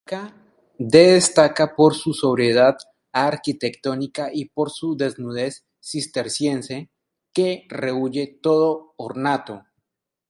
[0.79, 2.75] Destaca por su sobriedad
[3.11, 6.89] arquitectónica y por su desnudez cisterciense,
[7.31, 9.63] que rehúye todo ornato.